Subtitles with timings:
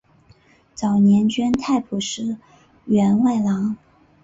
[0.73, 2.37] 早年捐太仆寺
[2.85, 3.77] 员外郎。